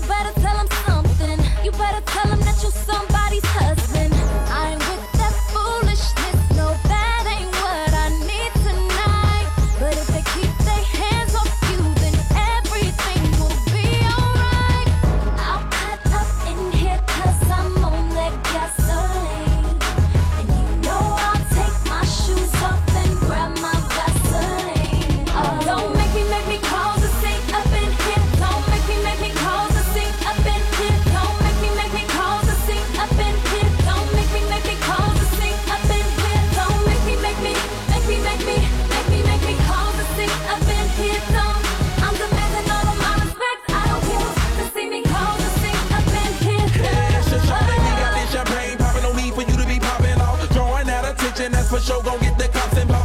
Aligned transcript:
You 0.00 0.06
better 0.06 0.40
tell 0.40 0.56
him 0.56 0.68
something. 0.86 1.38
You 1.62 1.70
better 1.72 2.00
tell 2.06 2.29
for 51.70 51.78
sure 51.78 52.02
gon' 52.02 52.18
get 52.18 52.36
the 52.36 52.48
cops 52.48 52.76
involved. 52.76 52.99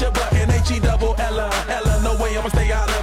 it's 0.00 0.32
your 0.32 0.40
N-H-E 0.42 0.80
double 0.80 1.14
Ella, 1.18 1.50
Ella, 1.68 2.02
no 2.02 2.14
way 2.22 2.36
I'ma 2.36 2.48
stay 2.48 2.70
out 2.72 2.88
of 2.88 2.97